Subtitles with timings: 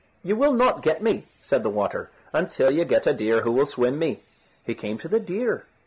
[0.23, 3.67] "You will not get me," said the water, "until you get a deer who will
[3.67, 4.23] swim me."
[4.63, 5.67] He came to the deer.